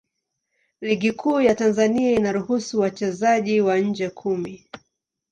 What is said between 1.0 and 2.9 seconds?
Kuu ya Tanzania inaruhusu